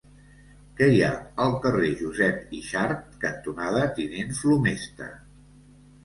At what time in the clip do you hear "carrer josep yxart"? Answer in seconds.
1.65-3.03